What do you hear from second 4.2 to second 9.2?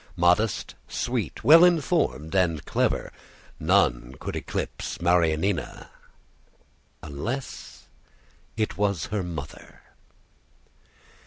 eclipse Marianina unless it was